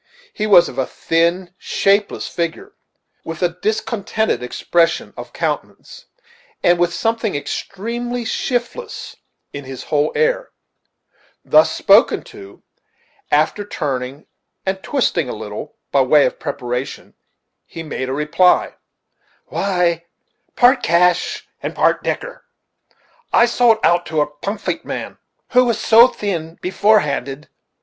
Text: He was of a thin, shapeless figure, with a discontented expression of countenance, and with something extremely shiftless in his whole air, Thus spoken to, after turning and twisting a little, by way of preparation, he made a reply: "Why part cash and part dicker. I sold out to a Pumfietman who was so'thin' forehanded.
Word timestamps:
He 0.33 0.47
was 0.47 0.67
of 0.67 0.79
a 0.79 0.87
thin, 0.87 1.53
shapeless 1.59 2.27
figure, 2.27 2.73
with 3.23 3.43
a 3.43 3.59
discontented 3.61 4.41
expression 4.41 5.13
of 5.15 5.31
countenance, 5.31 6.07
and 6.63 6.79
with 6.79 6.91
something 6.91 7.35
extremely 7.35 8.25
shiftless 8.25 9.15
in 9.53 9.63
his 9.65 9.83
whole 9.83 10.11
air, 10.15 10.49
Thus 11.45 11.71
spoken 11.71 12.23
to, 12.33 12.63
after 13.29 13.63
turning 13.63 14.25
and 14.65 14.81
twisting 14.81 15.29
a 15.29 15.35
little, 15.35 15.77
by 15.91 16.01
way 16.01 16.25
of 16.25 16.39
preparation, 16.39 17.13
he 17.67 17.83
made 17.83 18.09
a 18.09 18.13
reply: 18.13 18.73
"Why 19.49 20.05
part 20.55 20.81
cash 20.81 21.47
and 21.61 21.75
part 21.75 22.03
dicker. 22.03 22.43
I 23.31 23.45
sold 23.45 23.77
out 23.83 24.07
to 24.07 24.21
a 24.21 24.25
Pumfietman 24.25 25.19
who 25.51 25.65
was 25.65 25.79
so'thin' 25.79 26.57
forehanded. 26.71 27.49